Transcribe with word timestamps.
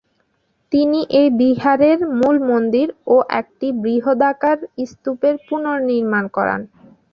তিনি 0.71 0.99
এই 1.19 1.29
বিহারের 1.39 1.99
মূল 2.19 2.35
মন্দির 2.49 2.87
ও 3.07 3.27
একটি 3.39 3.67
বৃহদাকার 3.83 4.57
স্তূপের 4.89 5.35
পুনর্নির্মাণ 5.47 6.25
করান। 6.35 6.61